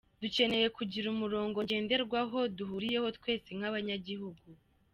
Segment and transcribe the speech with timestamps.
[0.21, 4.45] Dukeneye kugira umurongo ngenderwaho duhuriyeho twese nk’abanyagihugu.